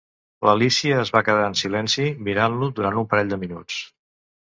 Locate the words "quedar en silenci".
1.27-2.09